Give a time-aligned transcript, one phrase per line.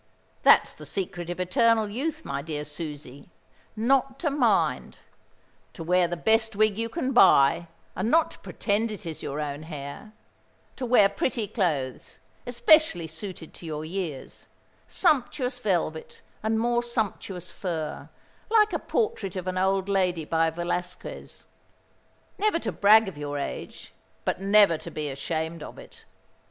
[0.41, 3.29] That's the secret of eternal youth, my dear Susie
[3.75, 4.97] not to mind:
[5.73, 9.39] to wear the best wig you can buy, and not to pretend it is your
[9.39, 10.13] own hair:
[10.77, 12.17] to wear pretty clothes,
[12.47, 14.47] especially suited to your years,
[14.87, 18.09] sumptuous velvet and more sumptuous fur,
[18.49, 21.45] like a portrait of an old lady by Velasquez:
[22.39, 23.93] never to brag of your age,
[24.25, 26.05] but never to be ashamed of it.